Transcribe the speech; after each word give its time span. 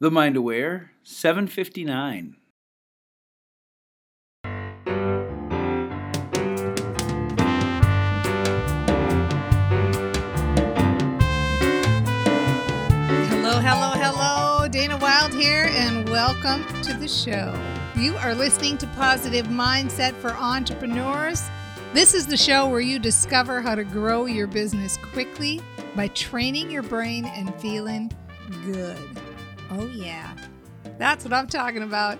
The 0.00 0.12
Mind 0.12 0.36
Aware 0.36 0.92
759. 1.02 2.36
Hello, 13.24 13.58
hello, 13.58 13.90
hello. 13.96 14.68
Dana 14.68 14.96
Wilde 14.98 15.34
here, 15.34 15.68
and 15.72 16.08
welcome 16.08 16.64
to 16.82 16.94
the 16.94 17.08
show. 17.08 17.52
You 17.96 18.14
are 18.18 18.36
listening 18.36 18.78
to 18.78 18.86
Positive 18.94 19.46
Mindset 19.46 20.12
for 20.12 20.30
Entrepreneurs. 20.30 21.42
This 21.92 22.14
is 22.14 22.28
the 22.28 22.36
show 22.36 22.68
where 22.68 22.78
you 22.78 23.00
discover 23.00 23.60
how 23.60 23.74
to 23.74 23.82
grow 23.82 24.26
your 24.26 24.46
business 24.46 24.96
quickly 24.98 25.60
by 25.96 26.06
training 26.06 26.70
your 26.70 26.84
brain 26.84 27.24
and 27.24 27.52
feeling 27.56 28.12
good. 28.64 28.96
Oh, 29.70 29.86
yeah. 29.86 30.34
That's 30.98 31.24
what 31.24 31.34
I'm 31.34 31.46
talking 31.46 31.82
about. 31.82 32.18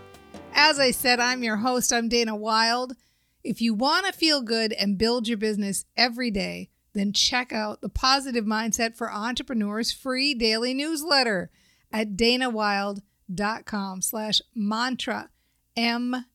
As 0.52 0.78
I 0.78 0.90
said, 0.90 1.18
I'm 1.18 1.42
your 1.42 1.56
host. 1.56 1.92
I'm 1.92 2.08
Dana 2.08 2.36
Wilde. 2.36 2.94
If 3.42 3.62
you 3.62 3.72
want 3.72 4.06
to 4.06 4.12
feel 4.12 4.42
good 4.42 4.72
and 4.74 4.98
build 4.98 5.26
your 5.28 5.38
business 5.38 5.86
every 5.96 6.30
day, 6.30 6.68
then 6.92 7.12
check 7.12 7.52
out 7.52 7.80
the 7.80 7.88
Positive 7.88 8.44
Mindset 8.44 8.96
for 8.96 9.10
Entrepreneurs 9.10 9.92
free 9.92 10.34
daily 10.34 10.74
newsletter 10.74 11.50
at 11.90 12.16
danawilde.com 12.16 14.02
slash 14.02 14.42
mantra, 14.54 15.30
M-A-N-T-R-A. 15.76 16.26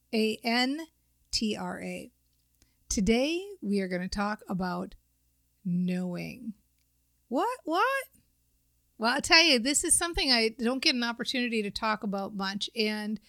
Today, 2.90 3.46
we 3.62 3.82
are 3.82 3.88
going 3.88 4.02
to 4.02 4.08
talk 4.08 4.42
about 4.50 4.96
knowing. 5.64 6.54
What? 7.28 7.60
What? 7.66 8.04
Well, 9.04 9.16
I'll 9.16 9.22
tell 9.22 9.44
you, 9.44 9.60
this 9.60 9.84
is 9.84 9.98
something 9.98 10.32
I 10.32 10.52
don't 10.58 10.82
get 10.82 10.96
an 10.96 11.04
opportunity 11.04 11.62
to 11.62 11.70
talk 11.70 12.04
about 12.04 12.38
much. 12.38 12.70
And 12.74 13.20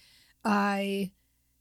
I 0.45 1.11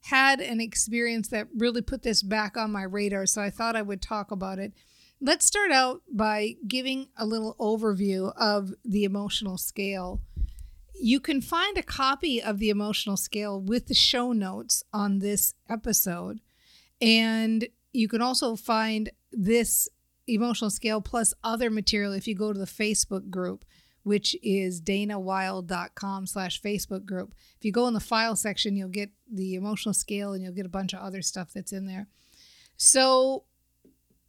had 0.02 0.40
an 0.40 0.60
experience 0.60 1.26
that 1.30 1.48
really 1.52 1.82
put 1.82 2.04
this 2.04 2.22
back 2.22 2.56
on 2.56 2.70
my 2.70 2.84
radar. 2.84 3.26
So 3.26 3.42
I 3.42 3.50
thought 3.50 3.74
I 3.74 3.82
would 3.82 4.00
talk 4.00 4.30
about 4.30 4.60
it. 4.60 4.72
Let's 5.20 5.44
start 5.44 5.72
out 5.72 6.02
by 6.08 6.54
giving 6.68 7.08
a 7.16 7.26
little 7.26 7.56
overview 7.58 8.32
of 8.36 8.72
the 8.84 9.02
emotional 9.02 9.58
scale. 9.58 10.20
You 10.94 11.18
can 11.18 11.40
find 11.40 11.76
a 11.76 11.82
copy 11.82 12.40
of 12.40 12.60
the 12.60 12.70
emotional 12.70 13.16
scale 13.16 13.60
with 13.60 13.88
the 13.88 13.94
show 13.94 14.32
notes 14.32 14.84
on 14.92 15.18
this 15.18 15.54
episode. 15.68 16.38
And 17.00 17.66
you 17.92 18.06
can 18.06 18.22
also 18.22 18.54
find 18.54 19.10
this 19.32 19.88
emotional 20.28 20.70
scale 20.70 21.00
plus 21.00 21.34
other 21.42 21.68
material 21.68 22.12
if 22.12 22.28
you 22.28 22.36
go 22.36 22.52
to 22.52 22.60
the 22.60 22.64
Facebook 22.64 23.28
group 23.28 23.64
which 24.04 24.36
is 24.42 24.80
danawilde.com 24.80 26.26
slash 26.26 26.62
Facebook 26.62 27.04
group. 27.04 27.34
If 27.58 27.64
you 27.64 27.72
go 27.72 27.88
in 27.88 27.94
the 27.94 28.00
file 28.00 28.36
section, 28.36 28.76
you'll 28.76 28.88
get 28.88 29.10
the 29.30 29.54
emotional 29.54 29.94
scale 29.94 30.32
and 30.32 30.42
you'll 30.42 30.52
get 30.52 30.66
a 30.66 30.70
bunch 30.70 30.92
of 30.92 31.00
other 31.00 31.22
stuff 31.22 31.52
that's 31.52 31.72
in 31.72 31.86
there. 31.86 32.06
So 32.76 33.44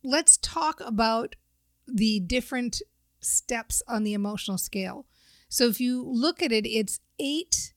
let's 0.03 0.37
talk 0.37 0.81
about 0.81 1.35
the 1.87 2.19
different 2.21 2.81
steps 3.19 3.81
on 3.87 4.03
the 4.03 4.13
emotional 4.13 4.57
scale. 4.57 5.05
So 5.49 5.67
if 5.67 5.79
you 5.79 6.03
look 6.03 6.41
at 6.41 6.51
it, 6.51 6.65
it's 6.65 6.99
eight 7.19 7.73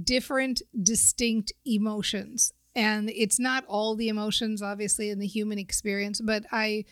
different 0.00 0.62
distinct 0.80 1.52
emotions. 1.64 2.52
And 2.74 3.10
it's 3.10 3.40
not 3.40 3.64
all 3.66 3.96
the 3.96 4.08
emotions, 4.08 4.62
obviously, 4.62 5.10
in 5.10 5.18
the 5.18 5.26
human 5.26 5.58
experience, 5.58 6.20
but 6.20 6.44
I 6.52 6.84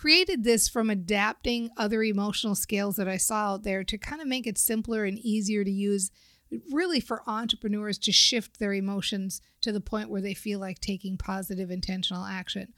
created 0.00 0.44
this 0.44 0.66
from 0.66 0.88
adapting 0.88 1.68
other 1.76 2.02
emotional 2.02 2.54
scales 2.54 2.96
that 2.96 3.06
I 3.06 3.18
saw 3.18 3.52
out 3.52 3.64
there 3.64 3.84
to 3.84 3.98
kind 3.98 4.22
of 4.22 4.26
make 4.26 4.46
it 4.46 4.56
simpler 4.56 5.04
and 5.04 5.18
easier 5.18 5.62
to 5.62 5.70
use, 5.70 6.10
really 6.72 7.00
for 7.00 7.22
entrepreneurs 7.26 7.98
to 7.98 8.10
shift 8.10 8.58
their 8.58 8.72
emotions 8.72 9.42
to 9.60 9.72
the 9.72 9.80
point 9.80 10.08
where 10.08 10.22
they 10.22 10.32
feel 10.32 10.58
like 10.58 10.80
taking 10.80 11.18
positive 11.18 11.70
intentional 11.70 12.24
action. 12.24 12.72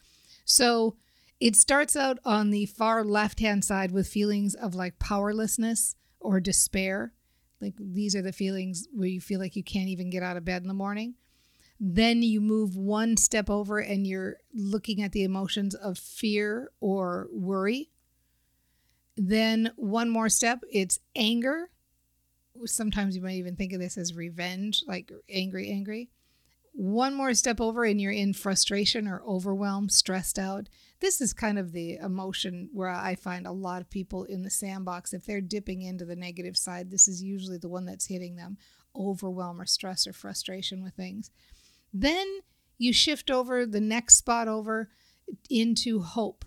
So 0.44 0.96
it 1.38 1.54
starts 1.54 1.94
out 1.94 2.18
on 2.24 2.50
the 2.50 2.66
far 2.66 3.04
left 3.04 3.38
hand 3.38 3.64
side 3.64 3.92
with 3.92 4.08
feelings 4.08 4.56
of 4.56 4.74
like 4.74 4.98
powerlessness 4.98 5.94
or 6.18 6.40
despair. 6.40 7.12
Like 7.60 7.74
these 7.78 8.16
are 8.16 8.22
the 8.22 8.32
feelings 8.32 8.88
where 8.92 9.06
you 9.06 9.20
feel 9.20 9.38
like 9.38 9.54
you 9.54 9.62
can't 9.62 9.88
even 9.88 10.10
get 10.10 10.24
out 10.24 10.36
of 10.36 10.44
bed 10.44 10.62
in 10.62 10.68
the 10.68 10.74
morning. 10.74 11.14
Then 11.84 12.22
you 12.22 12.40
move 12.40 12.76
one 12.76 13.16
step 13.16 13.50
over 13.50 13.80
and 13.80 14.06
you're 14.06 14.36
looking 14.54 15.02
at 15.02 15.10
the 15.10 15.24
emotions 15.24 15.74
of 15.74 15.98
fear 15.98 16.70
or 16.78 17.26
worry. 17.32 17.90
Then 19.16 19.72
one 19.74 20.08
more 20.08 20.28
step, 20.28 20.60
it's 20.70 21.00
anger. 21.16 21.70
Sometimes 22.66 23.16
you 23.16 23.22
might 23.22 23.34
even 23.34 23.56
think 23.56 23.72
of 23.72 23.80
this 23.80 23.98
as 23.98 24.14
revenge, 24.14 24.84
like 24.86 25.10
angry, 25.28 25.70
angry. 25.70 26.08
One 26.72 27.16
more 27.16 27.34
step 27.34 27.60
over 27.60 27.84
and 27.84 28.00
you're 28.00 28.12
in 28.12 28.32
frustration 28.32 29.08
or 29.08 29.20
overwhelmed, 29.26 29.90
stressed 29.90 30.38
out. 30.38 30.68
This 31.00 31.20
is 31.20 31.32
kind 31.32 31.58
of 31.58 31.72
the 31.72 31.96
emotion 31.96 32.70
where 32.72 32.90
I 32.90 33.16
find 33.16 33.44
a 33.44 33.50
lot 33.50 33.82
of 33.82 33.90
people 33.90 34.22
in 34.22 34.42
the 34.42 34.50
sandbox, 34.50 35.12
if 35.12 35.26
they're 35.26 35.40
dipping 35.40 35.82
into 35.82 36.04
the 36.04 36.14
negative 36.14 36.56
side, 36.56 36.92
this 36.92 37.08
is 37.08 37.24
usually 37.24 37.58
the 37.58 37.68
one 37.68 37.86
that's 37.86 38.06
hitting 38.06 38.36
them 38.36 38.56
overwhelm 38.94 39.60
or 39.60 39.66
stress 39.66 40.06
or 40.06 40.12
frustration 40.12 40.82
with 40.82 40.94
things. 40.94 41.30
Then 41.92 42.40
you 42.78 42.92
shift 42.92 43.30
over 43.30 43.66
the 43.66 43.80
next 43.80 44.16
spot 44.16 44.48
over 44.48 44.90
into 45.50 46.00
hope. 46.00 46.44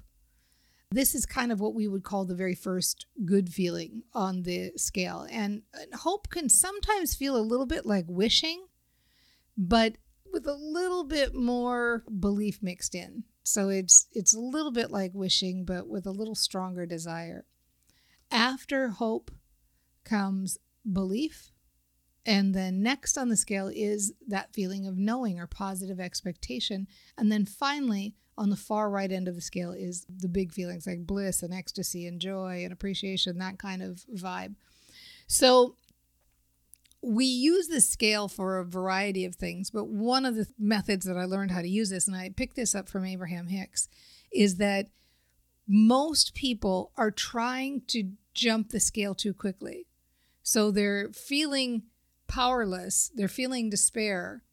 This 0.92 1.16
is 1.16 1.26
kind 1.26 1.52
of 1.52 1.60
what 1.60 1.76
we 1.76 1.88
would 1.88 2.04
call 2.04 2.26
the 2.26 2.36
very 2.36 2.56
first 2.56 3.06
good 3.26 3.50
feeling 3.50 4.04
on 4.14 4.44
the 4.44 4.72
scale. 4.78 5.28
And 5.30 5.64
hope 5.94 6.30
can 6.30 6.50
sometimes 6.50 7.16
feel 7.16 7.36
a 7.36 7.42
little 7.42 7.66
bit 7.66 7.86
like 7.86 8.06
wishing, 8.08 8.68
but 9.58 9.98
with 10.32 10.48
a 10.48 10.54
little 10.54 11.04
bit 11.04 11.34
more 11.34 12.04
belief 12.20 12.62
mixed 12.62 12.96
in. 12.96 13.24
So 13.44 13.70
it's 13.70 14.08
it's 14.12 14.34
a 14.34 14.40
little 14.40 14.72
bit 14.72 14.92
like 14.92 15.12
wishing 15.14 15.66
but 15.66 15.88
with 15.88 16.06
a 16.06 16.12
little 16.12 16.36
stronger 16.36 16.86
desire. 16.86 17.46
After 18.32 18.90
hope 18.90 19.32
comes 20.04 20.58
belief 20.92 21.52
and 22.26 22.56
then 22.56 22.82
next 22.82 23.18
on 23.18 23.30
the 23.30 23.38
scale 23.38 23.70
is 23.74 24.14
that 24.28 24.54
feeling 24.54 24.88
of 24.88 24.98
knowing 24.98 25.40
or 25.40 25.48
positive 25.48 26.00
expectation. 26.00 26.88
And 27.18 27.32
then 27.32 27.46
finally, 27.46 28.16
on 28.38 28.50
the 28.50 28.56
far 28.56 28.90
right 28.90 29.12
end 29.12 29.28
of 29.28 29.36
the 29.36 29.42
scale 29.42 29.72
is 29.72 30.06
the 30.10 30.28
big 30.28 30.52
feelings 30.52 30.88
like 30.88 31.06
bliss 31.06 31.44
and 31.44 31.54
ecstasy 31.54 32.06
and 32.08 32.20
joy 32.20 32.64
and 32.64 32.74
appreciation, 32.74 33.38
that 33.38 33.60
kind 33.60 33.82
of 33.82 34.04
vibe. 34.14 34.56
So 35.28 35.76
we 37.02 37.26
use 37.26 37.68
this 37.68 37.88
scale 37.88 38.28
for 38.28 38.58
a 38.58 38.66
variety 38.66 39.26
of 39.26 39.36
things, 39.36 39.70
but 39.70 39.88
one 39.88 40.26
of 40.26 40.36
the 40.36 40.48
methods 40.58 41.06
that 41.06 41.18
I 41.18 41.26
learned 41.26 41.52
how 41.52 41.62
to 41.62 41.70
use 41.70 41.92
this, 41.92 42.08
and 42.08 42.16
I 42.16 42.30
picked 42.36 42.56
this 42.56 42.74
up 42.74 42.90
from 42.90 43.06
Abraham 43.06 43.48
Hicks, 43.48 43.88
is 44.34 44.58
that 44.58 44.88
most 45.68 46.34
people 46.34 46.92
are 46.98 47.12
trying 47.12 47.84
to 47.88 48.12
jump 48.34 48.70
the 48.70 48.80
scale 48.80 49.14
too 49.14 49.34
quickly. 49.34 49.86
So 50.42 50.72
they're 50.72 51.10
feeling 51.14 51.84
powerless, 52.36 53.12
they're 53.16 53.30
feeling 53.30 53.70
despair, 53.70 54.44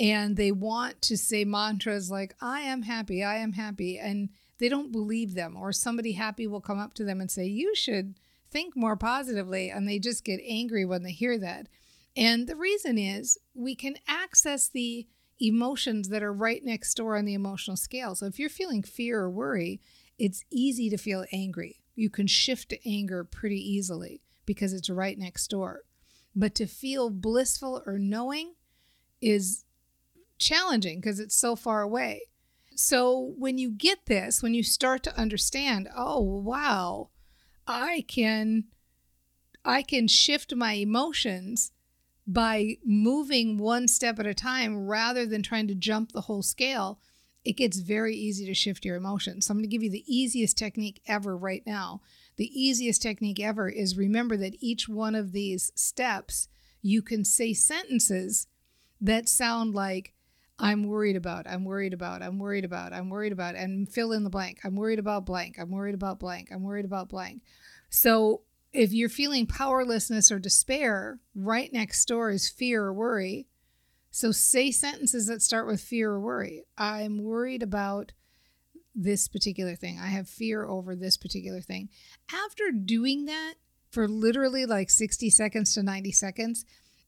and 0.00 0.36
they 0.36 0.50
want 0.50 1.00
to 1.00 1.16
say 1.16 1.44
mantras 1.44 2.10
like, 2.10 2.34
I 2.40 2.62
am 2.62 2.82
happy, 2.82 3.22
I 3.22 3.36
am 3.36 3.52
happy, 3.52 3.96
and 3.96 4.30
they 4.58 4.68
don't 4.68 4.90
believe 4.90 5.34
them. 5.34 5.56
Or 5.56 5.72
somebody 5.72 6.12
happy 6.12 6.48
will 6.48 6.60
come 6.60 6.80
up 6.80 6.92
to 6.94 7.04
them 7.04 7.20
and 7.20 7.30
say, 7.30 7.44
You 7.46 7.72
should 7.76 8.16
think 8.50 8.76
more 8.76 8.96
positively, 8.96 9.70
and 9.70 9.86
they 9.86 10.00
just 10.00 10.24
get 10.24 10.40
angry 10.44 10.84
when 10.84 11.04
they 11.04 11.12
hear 11.12 11.38
that. 11.38 11.68
And 12.16 12.48
the 12.48 12.56
reason 12.56 12.98
is 12.98 13.38
we 13.54 13.76
can 13.76 13.94
access 14.08 14.66
the 14.68 15.06
emotions 15.40 16.08
that 16.08 16.22
are 16.24 16.32
right 16.32 16.64
next 16.64 16.94
door 16.94 17.16
on 17.16 17.26
the 17.26 17.34
emotional 17.34 17.76
scale. 17.76 18.16
So 18.16 18.26
if 18.26 18.40
you're 18.40 18.48
feeling 18.48 18.82
fear 18.82 19.20
or 19.20 19.30
worry, 19.30 19.80
it's 20.18 20.44
easy 20.50 20.90
to 20.90 20.96
feel 20.96 21.26
angry. 21.30 21.84
You 21.94 22.10
can 22.10 22.26
shift 22.26 22.70
to 22.70 22.88
anger 22.88 23.22
pretty 23.22 23.60
easily 23.60 24.20
because 24.46 24.72
it's 24.72 24.90
right 24.90 25.16
next 25.16 25.46
door. 25.48 25.82
But 26.36 26.54
to 26.56 26.66
feel 26.66 27.10
blissful 27.10 27.82
or 27.86 27.98
knowing 27.98 28.54
is 29.20 29.64
challenging 30.38 31.00
because 31.00 31.20
it's 31.20 31.36
so 31.36 31.56
far 31.56 31.82
away. 31.82 32.22
So 32.76 33.34
when 33.38 33.56
you 33.58 33.70
get 33.70 34.06
this, 34.06 34.42
when 34.42 34.54
you 34.54 34.62
start 34.62 35.02
to 35.04 35.18
understand, 35.18 35.88
oh 35.96 36.20
wow, 36.20 37.10
I 37.66 38.04
can 38.08 38.64
I 39.64 39.82
can 39.82 40.08
shift 40.08 40.54
my 40.54 40.72
emotions 40.74 41.72
by 42.26 42.78
moving 42.84 43.58
one 43.58 43.86
step 43.88 44.18
at 44.18 44.26
a 44.26 44.34
time 44.34 44.86
rather 44.86 45.26
than 45.26 45.42
trying 45.42 45.68
to 45.68 45.74
jump 45.74 46.12
the 46.12 46.22
whole 46.22 46.42
scale, 46.42 46.98
it 47.44 47.52
gets 47.52 47.78
very 47.78 48.16
easy 48.16 48.46
to 48.46 48.54
shift 48.54 48.84
your 48.84 48.96
emotions. 48.96 49.46
So 49.46 49.52
I'm 49.52 49.58
going 49.58 49.68
to 49.68 49.68
give 49.68 49.82
you 49.82 49.90
the 49.90 50.04
easiest 50.06 50.56
technique 50.56 51.00
ever 51.06 51.36
right 51.36 51.62
now 51.66 52.00
the 52.36 52.50
easiest 52.60 53.02
technique 53.02 53.40
ever 53.40 53.68
is 53.68 53.96
remember 53.96 54.36
that 54.36 54.56
each 54.60 54.88
one 54.88 55.14
of 55.14 55.32
these 55.32 55.72
steps, 55.74 56.48
you 56.82 57.02
can 57.02 57.24
say 57.24 57.52
sentences 57.54 58.46
that 59.00 59.28
sound 59.28 59.74
like, 59.74 60.12
I'm 60.58 60.84
worried 60.84 61.16
about, 61.16 61.48
I'm 61.48 61.64
worried 61.64 61.94
about, 61.94 62.22
I'm 62.22 62.38
worried 62.38 62.64
about, 62.64 62.92
I'm 62.92 63.10
worried 63.10 63.32
about, 63.32 63.56
and 63.56 63.88
fill 63.88 64.12
in 64.12 64.22
the 64.22 64.30
blank. 64.30 64.60
I'm 64.64 64.76
worried 64.76 64.98
about 65.00 65.26
blank, 65.26 65.56
I'm 65.58 65.70
worried 65.70 65.94
about 65.94 66.20
blank, 66.20 66.50
I'm 66.52 66.62
worried 66.62 66.84
about 66.84 67.08
blank. 67.08 67.42
So 67.90 68.42
if 68.72 68.92
you're 68.92 69.08
feeling 69.08 69.46
powerlessness 69.46 70.30
or 70.30 70.38
despair, 70.38 71.20
right 71.34 71.72
next 71.72 72.06
door 72.06 72.30
is 72.30 72.48
fear 72.48 72.84
or 72.84 72.92
worry. 72.92 73.46
So 74.10 74.30
say 74.30 74.70
sentences 74.70 75.26
that 75.26 75.42
start 75.42 75.66
with 75.66 75.80
fear 75.80 76.12
or 76.12 76.20
worry. 76.20 76.64
I'm 76.78 77.22
worried 77.22 77.62
about 77.62 78.12
this 78.94 79.28
particular 79.28 79.74
thing. 79.74 79.98
I 80.00 80.06
have 80.06 80.28
fear 80.28 80.66
over 80.66 80.94
this 80.94 81.16
particular 81.16 81.60
thing. 81.60 81.88
After 82.32 82.70
doing 82.70 83.24
that 83.26 83.54
for 83.90 84.08
literally 84.08 84.66
like 84.66 84.90
60 84.90 85.30
seconds 85.30 85.74
to 85.74 85.82
90 85.82 86.12
seconds, 86.12 86.64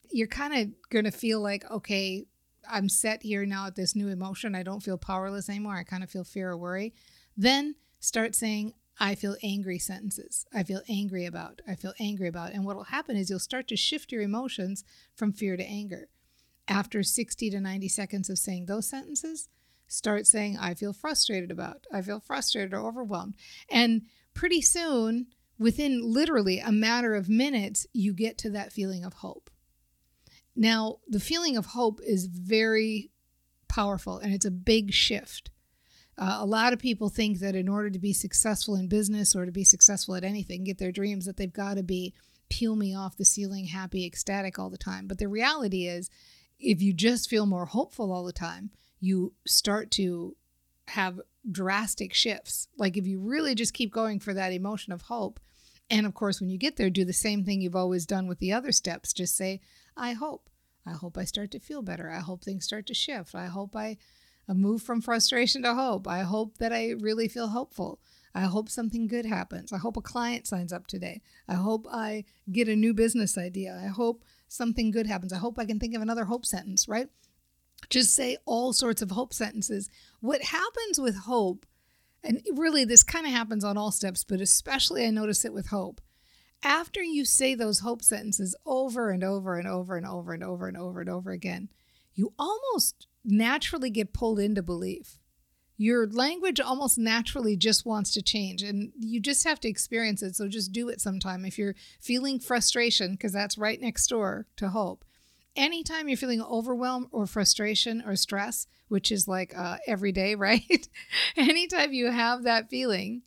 you're 0.09 0.27
kind 0.27 0.53
of 0.53 0.89
going 0.89 1.05
to 1.05 1.11
feel 1.11 1.41
like, 1.41 1.69
okay, 1.69 2.25
I'm 2.69 2.89
set 2.89 3.23
here 3.23 3.45
now 3.45 3.67
at 3.67 3.75
this 3.75 3.95
new 3.95 4.09
emotion. 4.09 4.55
I 4.55 4.63
don't 4.63 4.83
feel 4.83 4.97
powerless 4.97 5.49
anymore. 5.49 5.75
I 5.75 5.83
kind 5.83 6.03
of 6.03 6.09
feel 6.09 6.23
fear 6.23 6.49
or 6.49 6.57
worry. 6.57 6.93
Then 7.35 7.75
start 7.99 8.35
saying, 8.35 8.73
I 8.99 9.15
feel 9.15 9.35
angry 9.43 9.79
sentences. 9.79 10.45
I 10.53 10.63
feel 10.63 10.81
angry 10.89 11.25
about. 11.25 11.61
I 11.67 11.75
feel 11.75 11.93
angry 11.99 12.27
about. 12.27 12.53
And 12.53 12.65
what 12.65 12.75
will 12.75 12.85
happen 12.85 13.15
is 13.15 13.29
you'll 13.29 13.39
start 13.39 13.67
to 13.67 13.77
shift 13.77 14.11
your 14.11 14.21
emotions 14.21 14.83
from 15.15 15.33
fear 15.33 15.55
to 15.55 15.63
anger. 15.63 16.09
After 16.67 17.03
60 17.03 17.49
to 17.51 17.59
90 17.59 17.87
seconds 17.87 18.29
of 18.29 18.39
saying 18.39 18.65
those 18.65 18.89
sentences, 18.89 19.49
start 19.87 20.27
saying, 20.27 20.57
I 20.59 20.73
feel 20.73 20.93
frustrated 20.93 21.51
about. 21.51 21.85
I 21.91 22.01
feel 22.01 22.19
frustrated 22.19 22.73
or 22.73 22.87
overwhelmed. 22.87 23.35
And 23.69 24.03
pretty 24.33 24.61
soon, 24.61 25.27
within 25.57 26.01
literally 26.01 26.59
a 26.59 26.71
matter 26.71 27.15
of 27.15 27.29
minutes, 27.29 27.87
you 27.93 28.13
get 28.13 28.37
to 28.39 28.49
that 28.51 28.73
feeling 28.73 29.03
of 29.03 29.13
hope. 29.13 29.49
Now, 30.55 30.97
the 31.07 31.19
feeling 31.19 31.55
of 31.55 31.67
hope 31.67 31.99
is 32.03 32.25
very 32.25 33.11
powerful 33.67 34.17
and 34.17 34.33
it's 34.33 34.45
a 34.45 34.51
big 34.51 34.91
shift. 34.91 35.51
Uh, 36.17 36.37
a 36.39 36.45
lot 36.45 36.73
of 36.73 36.79
people 36.79 37.09
think 37.09 37.39
that 37.39 37.55
in 37.55 37.69
order 37.69 37.91
to 37.91 37.99
be 37.99 38.11
successful 38.11 38.75
in 38.75 38.87
business 38.87 39.35
or 39.35 39.45
to 39.45 39.51
be 39.51 39.63
successful 39.63 40.15
at 40.15 40.23
anything, 40.23 40.63
get 40.63 40.79
their 40.79 40.91
dreams, 40.91 41.25
that 41.25 41.37
they've 41.37 41.53
got 41.53 41.75
to 41.75 41.83
be 41.83 42.13
peel 42.49 42.75
me 42.75 42.95
off 42.95 43.17
the 43.17 43.25
ceiling, 43.25 43.65
happy, 43.65 44.05
ecstatic 44.05 44.57
all 44.57 44.69
the 44.69 44.77
time. 44.77 45.05
But 45.05 45.19
the 45.19 45.27
reality 45.27 45.85
is, 45.85 46.09
if 46.59 46.81
you 46.81 46.91
just 46.91 47.29
feel 47.29 47.45
more 47.45 47.65
hopeful 47.65 48.11
all 48.11 48.23
the 48.23 48.33
time, 48.33 48.71
you 48.99 49.33
start 49.45 49.91
to 49.91 50.35
have 50.87 51.19
drastic 51.49 52.13
shifts. 52.13 52.67
Like 52.77 52.97
if 52.97 53.05
you 53.07 53.19
really 53.19 53.55
just 53.55 53.73
keep 53.73 53.91
going 53.91 54.19
for 54.19 54.33
that 54.33 54.53
emotion 54.53 54.93
of 54.93 55.03
hope, 55.03 55.39
and 55.89 56.05
of 56.05 56.13
course, 56.13 56.41
when 56.41 56.49
you 56.49 56.57
get 56.57 56.75
there, 56.75 56.89
do 56.89 57.05
the 57.05 57.13
same 57.13 57.45
thing 57.45 57.61
you've 57.61 57.75
always 57.75 58.05
done 58.05 58.27
with 58.27 58.39
the 58.39 58.51
other 58.51 58.71
steps. 58.73 59.13
Just 59.13 59.37
say, 59.37 59.61
I 59.95 60.11
hope. 60.13 60.49
I 60.85 60.91
hope 60.91 61.17
I 61.17 61.23
start 61.23 61.51
to 61.51 61.59
feel 61.59 61.81
better. 61.81 62.09
I 62.09 62.19
hope 62.19 62.43
things 62.43 62.65
start 62.65 62.87
to 62.87 62.93
shift. 62.93 63.35
I 63.35 63.45
hope 63.45 63.75
I 63.75 63.97
move 64.49 64.81
from 64.81 65.01
frustration 65.01 65.63
to 65.63 65.73
hope. 65.73 66.07
I 66.07 66.21
hope 66.21 66.57
that 66.57 66.73
I 66.73 66.91
really 66.99 67.27
feel 67.27 67.47
hopeful. 67.47 67.99
I 68.35 68.41
hope 68.41 68.69
something 68.69 69.07
good 69.07 69.25
happens. 69.25 69.73
I 69.73 69.77
hope 69.77 69.97
a 69.97 70.01
client 70.01 70.45
signs 70.45 70.71
up 70.71 70.87
today. 70.87 71.21
I 71.47 71.55
hope 71.55 71.87
I 71.91 72.25
get 72.51 72.67
a 72.67 72.75
new 72.75 72.93
business 72.93 73.37
idea. 73.37 73.79
I 73.81 73.87
hope 73.87 74.23
something 74.47 74.91
good 74.91 75.07
happens. 75.07 75.33
I 75.33 75.37
hope 75.37 75.57
I 75.57 75.65
can 75.65 75.79
think 75.79 75.95
of 75.95 76.01
another 76.01 76.25
hope 76.25 76.45
sentence, 76.45 76.87
right? 76.87 77.09
Just 77.89 78.13
say 78.13 78.37
all 78.45 78.73
sorts 78.73 79.01
of 79.01 79.11
hope 79.11 79.33
sentences. 79.33 79.89
What 80.19 80.41
happens 80.41 80.99
with 80.99 81.15
hope, 81.15 81.65
and 82.23 82.41
really 82.53 82.83
this 82.83 83.03
kind 83.03 83.25
of 83.25 83.31
happens 83.31 83.63
on 83.63 83.77
all 83.77 83.91
steps, 83.91 84.23
but 84.23 84.41
especially 84.41 85.05
I 85.05 85.09
notice 85.09 85.45
it 85.45 85.53
with 85.53 85.67
hope. 85.67 86.01
After 86.63 87.01
you 87.01 87.23
say 87.23 87.53
those 87.55 87.79
hope 87.79 88.01
sentences 88.01 88.55
over 88.65 89.11
and 89.11 89.23
over 89.23 89.57
and 89.57 89.67
over 89.67 89.95
and 89.95 90.07
over 90.07 90.33
and 90.33 90.43
over 90.43 90.67
and 90.67 90.77
over 90.77 91.01
and 91.01 91.09
over 91.09 91.31
again, 91.31 91.69
you 92.13 92.33
almost 92.37 93.07
naturally 93.23 93.91
get 93.91 94.13
pulled 94.13 94.39
into 94.39 94.63
belief. 94.63 95.19
Your 95.79 96.07
language 96.07 96.59
almost 96.59 96.97
naturally 96.97 97.55
just 97.55 97.85
wants 97.85 98.11
to 98.13 98.23
change, 98.23 98.63
and 98.63 98.91
you 98.99 99.19
just 99.19 99.43
have 99.43 99.59
to 99.59 99.69
experience 99.69 100.23
it. 100.23 100.35
So 100.35 100.47
just 100.47 100.71
do 100.71 100.89
it 100.89 100.99
sometime. 100.99 101.45
If 101.45 101.59
you're 101.59 101.75
feeling 102.01 102.39
frustration, 102.39 103.11
because 103.11 103.33
that's 103.33 103.59
right 103.59 103.79
next 103.79 104.07
door 104.07 104.47
to 104.55 104.69
hope, 104.69 105.05
anytime 105.57 106.07
you're 106.07 106.17
feeling 106.17 106.41
overwhelm 106.41 107.07
or 107.11 107.25
frustration 107.25 108.03
or 108.05 108.15
stress, 108.15 108.67
which 108.87 109.11
is 109.11 109.27
like 109.27 109.57
uh, 109.57 109.77
every 109.85 110.11
day, 110.11 110.35
right? 110.35 110.87
anytime 111.35 111.91
you 111.91 112.11
have 112.11 112.43
that 112.43 112.69
feeling, 112.69 113.23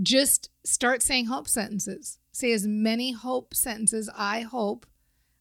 just 0.00 0.48
start 0.64 1.02
saying 1.02 1.26
hope 1.26 1.48
sentences. 1.48 2.18
Say 2.30 2.52
as 2.52 2.66
many 2.66 3.12
hope 3.12 3.54
sentences. 3.54 4.08
I 4.16 4.40
hope, 4.40 4.86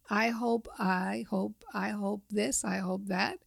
I 0.10 0.30
hope, 0.30 0.68
I 0.78 1.26
hope, 1.30 1.64
I 1.74 1.90
hope 1.90 2.24
this, 2.30 2.66
I 2.66 2.80
hope 2.80 3.06
that, 3.06 3.40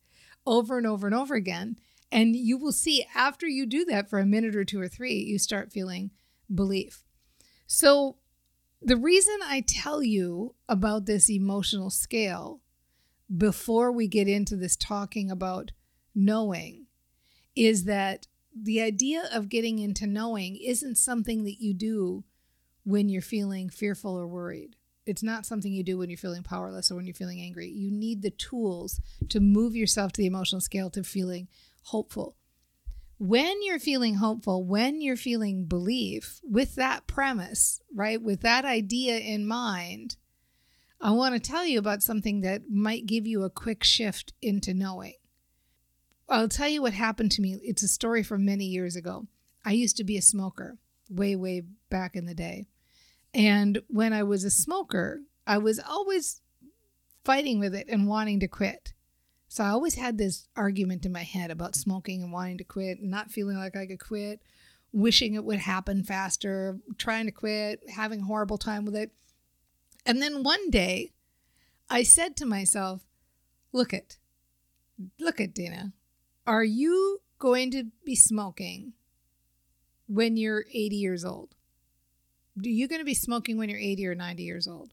over 0.47 0.79
and 0.79 0.87
over 0.87 1.07
and 1.07 1.15
over 1.15 1.35
again. 1.35 1.77
And 2.11 2.37
you 2.37 2.57
will 2.57 2.73
see 2.73 3.05
after 3.15 3.47
you 3.47 3.67
do 3.67 3.85
that 3.87 4.09
for 4.09 4.19
a 4.19 4.27
minute 4.27 4.55
or 4.55 4.65
two 4.65 4.81
or 4.81 4.89
three, 4.89 5.15
you 5.15 5.39
start 5.39 5.73
feeling 5.73 6.13
belief. 6.55 7.03
So, 7.67 8.17
the 8.81 8.97
reason 8.97 9.37
I 9.43 9.65
tell 9.67 10.03
you 10.03 10.55
about 10.69 11.07
this 11.07 11.31
emotional 11.31 11.89
scale 11.89 12.61
before 13.35 13.91
we 13.93 14.09
get 14.09 14.29
into 14.29 14.57
this 14.57 14.77
talking 14.77 15.31
about 15.31 15.73
knowing 16.15 16.87
is 17.57 17.85
that 17.85 18.27
the 18.55 18.81
idea 18.81 19.29
of 19.33 19.49
getting 19.49 19.79
into 19.79 20.07
knowing 20.07 20.57
isn't 20.57 20.97
something 20.97 21.45
that 21.45 21.61
you 21.61 21.75
do 21.75 22.25
when 22.85 23.09
you're 23.09 23.23
feeling 23.23 23.69
fearful 23.69 24.17
or 24.17 24.27
worried. 24.27 24.77
It's 25.07 25.23
not 25.23 25.45
something 25.45 25.73
you 25.73 25.83
do 25.83 25.99
when 25.99 26.09
you're 26.09 26.17
feeling 26.17 26.43
powerless 26.43 26.91
or 26.91 26.95
when 26.95 27.05
you're 27.05 27.15
feeling 27.15 27.41
angry. 27.41 27.69
You 27.69 27.91
need 27.91 28.23
the 28.23 28.31
tools 28.31 29.01
to 29.29 29.41
move 29.41 29.77
yourself 29.77 30.13
to 30.13 30.21
the 30.21 30.27
emotional 30.27 30.61
scale 30.61 30.91
to 30.91 31.03
feeling 31.03 31.49
hopeful. 31.85 32.37
When 33.19 33.63
you're 33.63 33.79
feeling 33.79 34.17
hopeful, 34.17 34.65
when 34.65 35.01
you're 35.01 35.17
feeling 35.17 35.67
belief, 35.67 36.41
with 36.43 36.75
that 36.77 37.07
premise, 37.07 37.81
right, 37.95 38.21
with 38.21 38.41
that 38.43 38.65
idea 38.65 39.19
in 39.19 39.47
mind, 39.47 40.17
I 41.05 41.11
want 41.11 41.35
to 41.35 41.51
tell 41.51 41.67
you 41.67 41.79
about 41.79 42.03
something 42.03 42.41
that 42.41 42.71
might 42.71 43.05
give 43.05 43.27
you 43.27 43.43
a 43.43 43.51
quick 43.51 43.85
shift 43.85 44.33
into 44.41 44.73
knowing. 44.73 45.13
I'll 46.31 46.49
tell 46.49 46.69
you 46.69 46.81
what 46.81 46.95
happened 46.95 47.31
to 47.33 47.43
me. 47.43 47.61
It's 47.63 47.83
a 47.83 47.89
story 47.89 48.23
from 48.23 48.47
many 48.47 48.65
years 48.65 48.97
ago. 48.97 49.27
I 49.67 49.73
used 49.73 49.99
to 49.99 50.05
be 50.05 50.17
a 50.17 50.23
smoker 50.23 50.79
way, 51.11 51.37
way 51.37 51.63
back 51.91 52.17
in 52.17 52.25
the 52.25 52.35
day. 52.35 52.69
And 53.35 53.83
when 53.89 54.15
I 54.15 54.23
was 54.23 54.45
a 54.45 54.51
smoker, 54.51 55.21
I 55.47 55.59
was 55.59 55.79
always 55.79 56.41
fighting 57.23 57.61
with 57.61 57.75
it 57.75 57.87
and 57.91 58.09
wanting 58.09 58.41
to 58.41 58.49
quit. 58.49 58.95
So 59.49 59.63
I 59.63 59.69
always 59.69 59.97
had 59.97 60.17
this 60.17 60.49
argument 60.57 61.05
in 61.05 61.13
my 61.13 61.23
head 61.23 61.51
about 61.51 61.77
smoking 61.77 62.23
and 62.23 62.33
wanting 62.33 62.57
to 62.59 62.65
quit, 62.65 63.03
not 63.03 63.31
feeling 63.31 63.59
like 63.59 63.77
I 63.77 63.85
could 63.85 64.01
quit, 64.01 64.41
wishing 64.91 65.35
it 65.35 65.45
would 65.45 65.59
happen 65.59 66.03
faster, 66.03 66.79
trying 66.97 67.27
to 67.27 67.31
quit, 67.31 67.81
having 67.91 68.23
a 68.23 68.25
horrible 68.25 68.57
time 68.57 68.87
with 68.87 68.97
it. 68.97 69.11
And 70.07 70.21
then 70.21 70.43
one 70.43 70.71
day 70.71 71.13
I 71.89 72.03
said 72.03 72.37
to 72.37 72.47
myself, 72.47 73.07
look 73.73 73.93
it, 73.93 74.19
look 75.19 75.41
at 75.41 75.55
Dana, 75.55 75.93
are 76.47 76.65
you 76.65 77.21
going 77.39 77.71
to 77.73 77.85
be 78.05 78.15
smoking 78.15 78.93
when 80.07 80.37
you're 80.37 80.65
80 80.73 80.97
years 80.97 81.25
old? 81.25 81.55
Are 82.59 82.69
you 82.69 82.87
going 82.87 83.01
to 83.01 83.05
be 83.05 83.15
smoking 83.15 83.59
when 83.59 83.69
you're 83.69 83.79
80 83.79 84.07
or 84.07 84.15
90 84.15 84.43
years 84.43 84.69
old? 84.69 84.93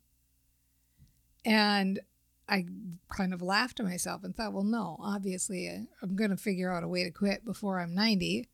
And 1.46 2.00
I 2.48 2.66
kind 3.10 3.34
of 3.34 3.42
laughed 3.42 3.78
to 3.78 3.84
myself 3.84 4.24
and 4.24 4.36
thought, 4.36 4.54
well, 4.54 4.64
no, 4.64 4.98
obviously 5.02 5.70
uh, 5.70 5.86
I'm 6.02 6.16
going 6.16 6.32
to 6.32 6.38
figure 6.38 6.74
out 6.74 6.84
a 6.84 6.88
way 6.88 7.04
to 7.04 7.12
quit 7.12 7.46
before 7.46 7.80
I'm 7.80 7.94
90. 7.94 8.50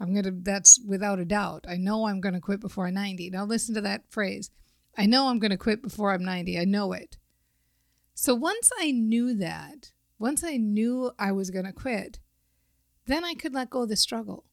I'm 0.00 0.12
going 0.12 0.24
to, 0.24 0.30
that's 0.30 0.80
without 0.86 1.18
a 1.18 1.24
doubt. 1.24 1.64
I 1.68 1.76
know 1.76 2.06
I'm 2.06 2.20
going 2.20 2.34
to 2.34 2.40
quit 2.40 2.60
before 2.60 2.86
I'm 2.86 2.94
90. 2.94 3.30
Now 3.30 3.44
listen 3.44 3.74
to 3.74 3.80
that 3.80 4.02
phrase. 4.10 4.50
I 4.98 5.06
know 5.06 5.28
I'm 5.28 5.38
going 5.38 5.52
to 5.52 5.56
quit 5.56 5.80
before 5.80 6.12
I'm 6.12 6.24
90. 6.24 6.58
I 6.58 6.64
know 6.64 6.92
it. 6.92 7.18
So 8.14 8.34
once 8.34 8.70
I 8.80 8.90
knew 8.90 9.32
that, 9.34 9.92
once 10.18 10.42
I 10.42 10.56
knew 10.56 11.12
I 11.18 11.30
was 11.30 11.50
going 11.50 11.66
to 11.66 11.72
quit, 11.72 12.18
then 13.06 13.24
I 13.24 13.34
could 13.34 13.54
let 13.54 13.70
go 13.70 13.82
of 13.82 13.90
the 13.90 13.96
struggle 13.96 14.44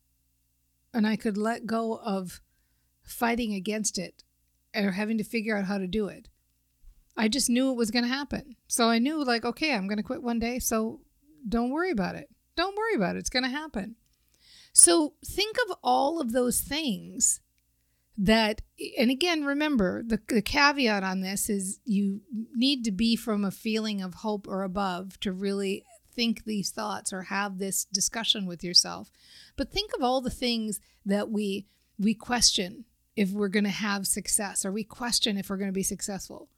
and 0.94 1.08
I 1.08 1.16
could 1.16 1.36
let 1.36 1.66
go 1.66 1.98
of 1.98 2.42
fighting 3.02 3.56
against 3.56 3.98
it 3.98 4.24
or 4.76 4.92
having 4.92 5.18
to 5.18 5.24
figure 5.24 5.58
out 5.58 5.66
how 5.66 5.80
to 5.80 5.88
do 5.88 6.08
it. 6.08 6.30
I 7.18 7.28
just 7.28 7.50
knew 7.50 7.72
it 7.72 7.78
was 7.78 7.90
going 7.92 8.04
to 8.04 8.10
happen. 8.10 8.56
So 8.68 8.90
I 8.90 9.00
knew, 9.00 9.24
like, 9.24 9.46
okay, 9.46 9.74
I'm 9.74 9.88
going 9.88 9.98
to 9.98 10.04
quit 10.04 10.22
one 10.22 10.38
day. 10.38 10.60
So 10.60 11.02
don't 11.48 11.72
worry 11.72 11.92
about 11.92 12.16
it. 12.16 12.30
Don't 12.56 12.78
worry 12.78 12.96
about 12.96 13.16
it. 13.16 13.20
It's 13.20 13.30
going 13.30 13.44
to 13.44 13.50
happen. 13.50 13.96
So 14.74 15.14
think 15.26 15.56
of 15.68 15.78
all 15.82 16.22
of 16.22 16.34
those 16.34 16.60
things 16.60 17.40
that, 18.18 18.62
and 18.98 19.12
again, 19.12 19.44
remember 19.44 20.04
the, 20.04 20.20
the 20.28 20.42
caveat 20.42 21.04
on 21.04 21.22
this 21.22 21.50
is 21.50 21.80
you 21.84 22.22
need 22.54 22.84
to 22.86 22.92
be 22.92 23.16
from 23.16 23.44
a 23.44 23.52
feeling 23.52 24.02
of 24.02 24.16
hope 24.16 24.48
or 24.48 24.64
above 24.64 25.20
to 25.22 25.32
really 25.32 25.84
think 26.14 26.46
these 26.46 26.72
thoughts 26.72 27.12
or 27.12 27.24
have 27.24 27.58
this 27.58 27.86
discussion 27.86 28.46
with 28.46 28.64
yourself. 28.64 29.12
But 29.58 29.72
think 29.72 29.92
of 29.94 30.02
all 30.02 30.22
the 30.22 30.30
things 30.30 30.80
that 31.06 31.30
we 31.30 31.68
we 31.98 32.14
question 32.14 32.86
if 33.16 33.32
we're 33.32 33.48
going 33.48 33.64
to 33.64 33.70
have 33.70 34.08
success 34.08 34.66
or 34.66 34.72
we 34.72 34.84
question 34.84 35.38
if 35.38 35.50
we're 35.50 35.58
going 35.58 35.70
to 35.70 35.74
be 35.74 35.84
successful. 35.84 36.50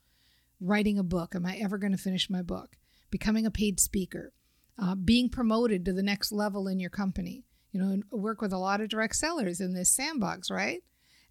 Writing 0.60 0.98
a 0.98 1.04
book, 1.04 1.34
am 1.34 1.46
I 1.46 1.56
ever 1.56 1.78
going 1.78 1.92
to 1.92 1.98
finish 1.98 2.28
my 2.28 2.42
book? 2.42 2.76
Becoming 3.10 3.46
a 3.46 3.50
paid 3.50 3.78
speaker, 3.78 4.32
uh, 4.76 4.96
being 4.96 5.28
promoted 5.28 5.84
to 5.84 5.92
the 5.92 6.02
next 6.02 6.32
level 6.32 6.66
in 6.66 6.80
your 6.80 6.90
company. 6.90 7.44
You 7.70 7.80
know, 7.80 8.02
work 8.10 8.40
with 8.40 8.52
a 8.52 8.58
lot 8.58 8.80
of 8.80 8.88
direct 8.88 9.16
sellers 9.16 9.60
in 9.60 9.74
this 9.74 9.90
sandbox, 9.90 10.50
right? 10.50 10.82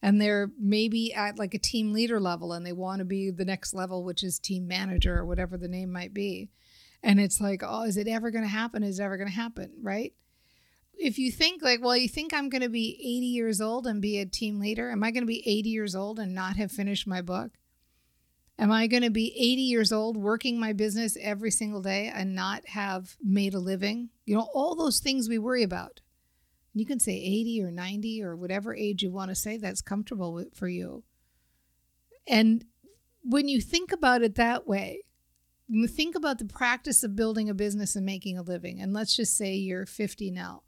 And 0.01 0.21
they're 0.21 0.51
maybe 0.59 1.13
at 1.13 1.39
like 1.39 1.53
a 1.53 1.59
team 1.59 1.91
leader 1.91 2.19
level 2.19 2.53
and 2.53 2.65
they 2.65 2.73
want 2.73 2.99
to 2.99 3.05
be 3.05 3.31
the 3.31 3.45
next 3.45 3.73
level, 3.73 4.03
which 4.03 4.23
is 4.23 4.39
team 4.39 4.67
manager 4.67 5.17
or 5.17 5.25
whatever 5.25 5.57
the 5.57 5.67
name 5.67 5.91
might 5.91 6.13
be. 6.13 6.49
And 7.03 7.19
it's 7.19 7.41
like, 7.41 7.61
oh, 7.65 7.83
is 7.83 7.97
it 7.97 8.07
ever 8.07 8.31
going 8.31 8.43
to 8.43 8.49
happen? 8.49 8.83
Is 8.83 8.99
it 8.99 9.03
ever 9.03 9.17
going 9.17 9.29
to 9.29 9.35
happen? 9.35 9.71
Right. 9.81 10.13
If 10.93 11.19
you 11.19 11.31
think 11.31 11.61
like, 11.61 11.81
well, 11.81 11.95
you 11.95 12.09
think 12.09 12.33
I'm 12.33 12.49
going 12.49 12.63
to 12.63 12.69
be 12.69 12.97
80 12.99 13.07
years 13.27 13.61
old 13.61 13.85
and 13.85 14.01
be 14.01 14.19
a 14.19 14.25
team 14.25 14.59
leader? 14.59 14.89
Am 14.91 15.03
I 15.03 15.11
going 15.11 15.23
to 15.23 15.27
be 15.27 15.43
80 15.45 15.69
years 15.69 15.95
old 15.95 16.19
and 16.19 16.33
not 16.33 16.57
have 16.57 16.71
finished 16.71 17.07
my 17.07 17.21
book? 17.21 17.51
Am 18.59 18.71
I 18.71 18.87
going 18.87 19.03
to 19.03 19.11
be 19.11 19.33
80 19.37 19.61
years 19.61 19.91
old 19.91 20.17
working 20.17 20.59
my 20.59 20.73
business 20.73 21.15
every 21.21 21.51
single 21.51 21.81
day 21.81 22.11
and 22.13 22.33
not 22.33 22.67
have 22.69 23.15
made 23.23 23.53
a 23.53 23.59
living? 23.59 24.09
You 24.25 24.35
know, 24.35 24.49
all 24.53 24.75
those 24.75 24.99
things 24.99 25.29
we 25.29 25.37
worry 25.37 25.61
about. 25.61 26.01
You 26.79 26.85
can 26.85 26.99
say 26.99 27.13
80 27.13 27.63
or 27.63 27.71
90 27.71 28.23
or 28.23 28.35
whatever 28.35 28.75
age 28.75 29.03
you 29.03 29.11
want 29.11 29.29
to 29.29 29.35
say 29.35 29.57
that's 29.57 29.81
comfortable 29.81 30.43
for 30.53 30.67
you. 30.67 31.03
And 32.27 32.65
when 33.23 33.47
you 33.47 33.61
think 33.61 33.91
about 33.91 34.21
it 34.21 34.35
that 34.35 34.67
way, 34.67 35.03
you 35.67 35.87
think 35.87 36.15
about 36.15 36.39
the 36.39 36.45
practice 36.45 37.03
of 37.03 37.15
building 37.15 37.49
a 37.49 37.53
business 37.53 37.95
and 37.95 38.05
making 38.05 38.37
a 38.37 38.41
living. 38.41 38.81
And 38.81 38.93
let's 38.93 39.15
just 39.15 39.35
say 39.35 39.53
you're 39.55 39.85
50 39.85 40.31
now 40.31 40.63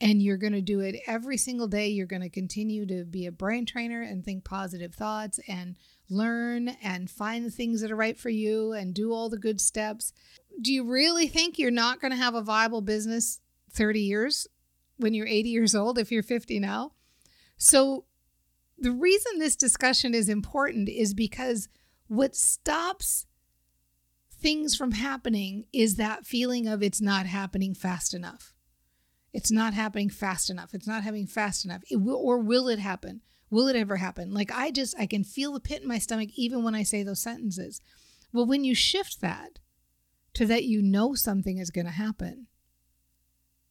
and 0.00 0.22
you're 0.22 0.36
going 0.36 0.52
to 0.52 0.60
do 0.60 0.80
it 0.80 1.00
every 1.06 1.36
single 1.36 1.66
day. 1.66 1.88
You're 1.88 2.06
going 2.06 2.22
to 2.22 2.28
continue 2.28 2.86
to 2.86 3.04
be 3.04 3.26
a 3.26 3.32
brain 3.32 3.66
trainer 3.66 4.02
and 4.02 4.24
think 4.24 4.44
positive 4.44 4.94
thoughts 4.94 5.40
and 5.48 5.76
learn 6.08 6.68
and 6.82 7.10
find 7.10 7.44
the 7.44 7.50
things 7.50 7.80
that 7.80 7.90
are 7.90 7.96
right 7.96 8.18
for 8.18 8.28
you 8.28 8.72
and 8.72 8.94
do 8.94 9.12
all 9.12 9.28
the 9.28 9.38
good 9.38 9.60
steps. 9.60 10.12
Do 10.60 10.72
you 10.72 10.84
really 10.84 11.26
think 11.26 11.58
you're 11.58 11.70
not 11.70 12.00
going 12.00 12.12
to 12.12 12.16
have 12.16 12.34
a 12.34 12.42
viable 12.42 12.82
business 12.82 13.40
30 13.72 14.00
years 14.00 14.46
when 14.96 15.14
you're 15.14 15.26
80 15.26 15.48
years 15.48 15.74
old 15.74 15.98
if 15.98 16.10
you're 16.10 16.22
50 16.22 16.58
now? 16.60 16.92
So, 17.56 18.04
the 18.78 18.92
reason 18.92 19.38
this 19.38 19.56
discussion 19.56 20.14
is 20.14 20.28
important 20.28 20.90
is 20.90 21.14
because 21.14 21.68
what 22.08 22.36
stops 22.36 23.26
things 24.30 24.76
from 24.76 24.92
happening 24.92 25.64
is 25.72 25.96
that 25.96 26.26
feeling 26.26 26.68
of 26.68 26.82
it's 26.82 27.00
not 27.00 27.26
happening 27.26 27.74
fast 27.74 28.12
enough. 28.12 28.52
It's 29.32 29.50
not 29.50 29.74
happening 29.74 30.10
fast 30.10 30.50
enough. 30.50 30.74
It's 30.74 30.86
not 30.86 31.02
happening 31.02 31.26
fast 31.26 31.64
enough. 31.64 31.82
It 31.90 31.96
will, 31.96 32.16
or 32.16 32.38
will 32.38 32.68
it 32.68 32.78
happen? 32.78 33.22
Will 33.50 33.68
it 33.68 33.76
ever 33.76 33.96
happen? 33.96 34.32
Like 34.32 34.50
I 34.52 34.70
just, 34.70 34.94
I 34.98 35.06
can 35.06 35.24
feel 35.24 35.52
the 35.52 35.60
pit 35.60 35.82
in 35.82 35.88
my 35.88 35.98
stomach 35.98 36.30
even 36.36 36.62
when 36.62 36.74
I 36.74 36.82
say 36.82 37.02
those 37.02 37.22
sentences. 37.22 37.80
Well, 38.32 38.46
when 38.46 38.64
you 38.64 38.74
shift 38.74 39.20
that 39.20 39.58
to 40.34 40.46
that 40.46 40.64
you 40.64 40.82
know 40.82 41.14
something 41.14 41.58
is 41.58 41.70
going 41.70 41.86
to 41.86 41.92
happen, 41.92 42.46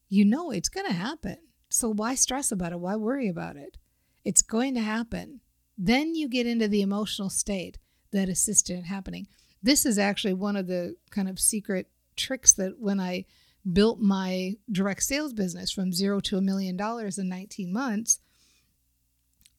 you 0.09 0.25
know 0.25 0.51
it's 0.51 0.69
going 0.69 0.85
to 0.87 0.93
happen. 0.93 1.37
So 1.69 1.89
why 1.89 2.15
stress 2.15 2.51
about 2.51 2.71
it? 2.71 2.79
Why 2.79 2.95
worry 2.95 3.27
about 3.27 3.55
it? 3.55 3.77
It's 4.23 4.41
going 4.41 4.73
to 4.75 4.81
happen. 4.81 5.41
Then 5.77 6.15
you 6.15 6.29
get 6.29 6.47
into 6.47 6.67
the 6.67 6.81
emotional 6.81 7.29
state 7.29 7.77
that 8.11 8.29
assists 8.29 8.69
in 8.69 8.85
happening. 8.85 9.27
This 9.61 9.85
is 9.85 9.97
actually 9.97 10.33
one 10.33 10.55
of 10.55 10.67
the 10.67 10.95
kind 11.09 11.27
of 11.27 11.39
secret 11.39 11.89
tricks 12.15 12.53
that 12.53 12.79
when 12.79 12.99
I 12.99 13.25
built 13.71 13.99
my 13.99 14.53
direct 14.71 15.03
sales 15.03 15.33
business 15.33 15.71
from 15.71 15.91
zero 15.91 16.19
to 16.21 16.37
a 16.37 16.41
million 16.41 16.77
dollars 16.77 17.17
in 17.17 17.27
19 17.27 17.73
months, 17.73 18.19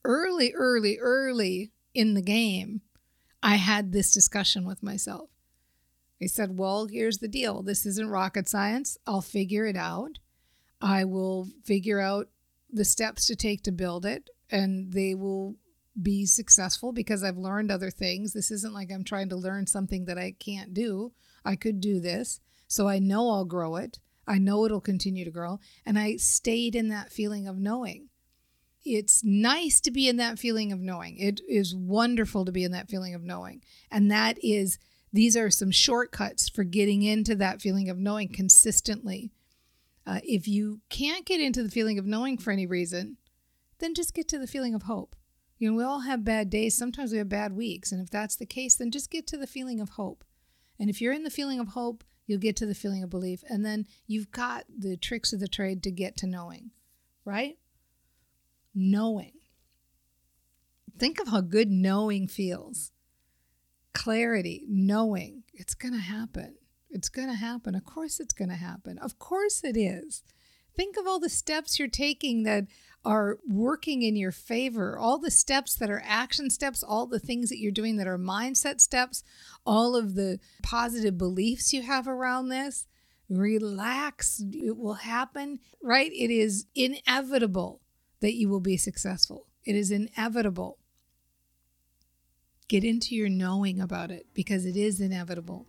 early, 0.05 0.53
early, 0.55 0.99
early 1.01 1.73
in 1.93 2.15
the 2.15 2.23
game, 2.23 2.83
I 3.43 3.57
had 3.57 3.93
this 3.93 4.13
discussion 4.13 4.65
with 4.65 4.83
myself. 4.83 5.31
I 6.23 6.27
said, 6.27 6.59
Well, 6.59 6.87
here's 6.87 7.19
the 7.19 7.29
deal. 7.29 7.63
This 7.63 7.85
isn't 7.85 8.09
rocket 8.09 8.49
science. 8.49 8.97
I'll 9.07 9.21
figure 9.21 9.67
it 9.67 9.77
out. 9.77 10.19
I 10.81 11.05
will 11.05 11.49
figure 11.65 12.01
out 12.01 12.29
the 12.71 12.85
steps 12.85 13.27
to 13.27 13.37
take 13.37 13.63
to 13.63 13.73
build 13.73 14.05
it, 14.05 14.31
and 14.51 14.93
they 14.93 15.15
will 15.15 15.57
be 16.01 16.27
successful 16.27 16.93
because 16.93 17.23
I've 17.23 17.39
learned 17.39 17.71
other 17.71 17.91
things. 17.91 18.33
This 18.33 18.51
isn't 18.51 18.75
like 18.75 18.91
I'm 18.93 19.05
trying 19.05 19.31
to 19.31 19.37
learn 19.37 19.67
something 19.67 20.05
that 20.05 20.19
I 20.19 20.35
can't 20.39 20.75
do. 20.75 21.13
I 21.45 21.57
could 21.57 21.81
do 21.81 22.01
this. 22.01 22.41
So 22.69 22.89
I 22.89 22.99
know 22.99 23.31
I'll 23.31 23.45
grow 23.45 23.77
it. 23.77 23.99
I 24.27 24.39
know 24.39 24.65
it'll 24.65 24.81
continue 24.81 25.25
to 25.25 25.31
grow. 25.31 25.61
And 25.87 25.99
I 25.99 26.17
stayed 26.17 26.75
in 26.75 26.89
that 26.89 27.13
feeling 27.13 27.47
of 27.49 27.57
knowing 27.57 28.09
it's 28.87 29.25
nice 29.25 29.81
to 29.81 29.91
be 29.91 30.09
in 30.09 30.17
that 30.17 30.39
feeling 30.39 30.73
of 30.73 30.81
knowing. 30.81 31.19
It 31.19 31.41
is 31.49 31.75
wonderful 31.75 32.45
to 32.45 32.53
be 32.53 32.63
in 32.63 32.73
that 32.73 32.89
feeling 32.89 33.15
of 33.15 33.23
knowing. 33.23 33.63
And 33.91 34.11
that 34.11 34.39
is, 34.45 34.79
these 35.13 35.37
are 35.37 35.51
some 35.51 35.73
shortcuts 35.73 36.49
for 36.49 36.63
getting 36.63 37.03
into 37.03 37.35
that 37.37 37.61
feeling 37.61 37.91
of 37.91 37.99
knowing 37.99 38.29
consistently. 38.29 39.33
Uh, 40.07 40.21
if 40.23 40.47
you 40.47 40.81
can't 40.89 41.27
get 41.27 41.41
into 41.41 41.63
the 41.63 41.71
feeling 41.71 41.99
of 41.99 42.07
knowing 42.07 42.39
for 42.39 42.51
any 42.53 42.67
reason, 42.67 43.17
then 43.79 43.95
just 43.95 44.15
get 44.15 44.29
to 44.29 44.39
the 44.39 44.47
feeling 44.47 44.75
of 44.75 44.85
hope. 44.85 45.17
You 45.59 45.71
know, 45.71 45.77
we 45.77 45.85
all 45.85 46.01
have 46.01 46.25
bad 46.25 46.51
days. 46.51 46.77
Sometimes 46.77 47.13
we 47.13 47.19
have 47.19 47.29
bad 47.29 47.53
weeks. 47.53 47.91
And 47.91 48.01
if 48.01 48.11
that's 48.11 48.37
the 48.37 48.47
case, 48.47 48.77
then 48.77 48.91
just 48.91 49.11
get 49.11 49.27
to 49.29 49.37
the 49.37 49.47
feeling 49.47 49.81
of 49.81 49.91
hope. 49.91 50.23
And 50.79 50.91
if 50.91 51.01
you're 51.01 51.13
in 51.13 51.25
the 51.25 51.31
feeling 51.31 51.59
of 51.59 51.69
hope, 51.69 52.05
you'll 52.27 52.39
get 52.39 52.57
to 52.57 52.67
the 52.67 52.75
feeling 52.75 53.03
of 53.03 53.11
belief. 53.11 53.43
And 53.49 53.65
then 53.65 53.87
you've 54.07 54.31
got 54.31 54.65
the 54.69 54.97
tricks 54.97 55.33
of 55.33 55.41
the 55.41 55.49
trade 55.49 55.83
to 55.85 55.91
get 55.91 56.17
to 56.19 56.27
knowing, 56.27 56.71
right? 57.25 57.57
knowing. 58.77 59.33
Think 60.99 61.19
of 61.19 61.29
how 61.29 61.41
good 61.41 61.71
knowing 61.71 62.29
feels. 62.29 62.93
Clarity, 63.95 64.67
knowing 64.69 65.43
it's 65.55 65.75
going 65.75 65.95
to 65.95 66.01
happen. 66.01 66.57
It's 66.91 67.09
going 67.09 67.29
to 67.29 67.35
happen. 67.35 67.75
Of 67.75 67.85
course, 67.85 68.21
it's 68.21 68.33
going 68.33 68.49
to 68.49 68.57
happen. 68.57 68.99
Of 68.99 69.19
course, 69.19 69.63
it 69.65 69.77
is. 69.77 70.23
Think 70.77 70.97
of 70.97 71.07
all 71.07 71.19
the 71.19 71.29
steps 71.29 71.79
you're 71.79 71.89
taking 71.89 72.43
that 72.43 72.67
are 73.05 73.39
working 73.49 74.03
in 74.03 74.17
your 74.17 74.33
favor, 74.33 74.99
all 74.99 75.19
the 75.19 75.31
steps 75.31 75.75
that 75.77 75.91
are 75.91 76.03
action 76.05 76.51
steps, 76.51 76.83
all 76.83 77.07
the 77.07 77.21
things 77.21 77.49
that 77.49 77.59
you're 77.59 77.73
doing 77.73 77.97
that 77.97 78.07
are 78.07 78.19
mindset 78.19 78.81
steps, 78.81 79.23
all 79.65 79.97
of 79.97 80.15
the 80.15 80.39
positive 80.63 81.17
beliefs 81.17 81.73
you 81.73 81.83
have 81.83 82.07
around 82.07 82.49
this. 82.49 82.87
Relax. 83.29 84.43
It 84.53 84.77
will 84.77 84.95
happen, 84.95 85.61
right? 85.83 86.11
It 86.13 86.31
is 86.31 86.67
inevitable 86.75 87.81
that 88.21 88.35
you 88.35 88.49
will 88.49 88.61
be 88.61 88.77
successful. 88.77 89.47
It 89.65 89.77
is 89.77 89.91
inevitable. 89.91 90.79
Get 92.69 92.85
into 92.85 93.15
your 93.15 93.29
knowing 93.29 93.81
about 93.81 94.11
it 94.11 94.27
because 94.35 94.65
it 94.67 94.77
is 94.77 95.01
inevitable. 95.01 95.67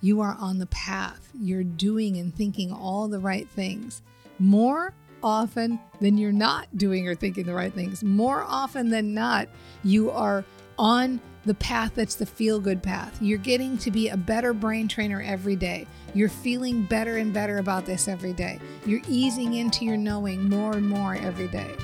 You 0.00 0.20
are 0.20 0.36
on 0.38 0.58
the 0.58 0.66
path. 0.66 1.28
You're 1.38 1.64
doing 1.64 2.16
and 2.18 2.34
thinking 2.34 2.72
all 2.72 3.08
the 3.08 3.18
right 3.18 3.48
things 3.48 4.02
more 4.38 4.94
often 5.22 5.80
than 6.00 6.16
you're 6.16 6.32
not 6.32 6.68
doing 6.76 7.08
or 7.08 7.14
thinking 7.14 7.44
the 7.44 7.54
right 7.54 7.72
things. 7.72 8.04
More 8.04 8.44
often 8.46 8.90
than 8.90 9.14
not, 9.14 9.48
you 9.82 10.10
are 10.10 10.44
on 10.78 11.20
the 11.44 11.54
path 11.54 11.92
that's 11.94 12.14
the 12.14 12.26
feel 12.26 12.60
good 12.60 12.82
path. 12.82 13.20
You're 13.20 13.38
getting 13.38 13.78
to 13.78 13.90
be 13.90 14.08
a 14.08 14.16
better 14.16 14.52
brain 14.52 14.86
trainer 14.86 15.22
every 15.22 15.56
day. 15.56 15.86
You're 16.14 16.28
feeling 16.28 16.84
better 16.84 17.16
and 17.16 17.32
better 17.32 17.58
about 17.58 17.86
this 17.86 18.06
every 18.06 18.32
day. 18.32 18.60
You're 18.86 19.00
easing 19.08 19.54
into 19.54 19.84
your 19.84 19.96
knowing 19.96 20.48
more 20.48 20.76
and 20.76 20.88
more 20.88 21.14
every 21.14 21.48
day. 21.48 21.74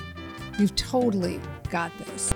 You've 0.59 0.75
totally 0.75 1.41
got 1.69 1.91
this. 1.97 2.31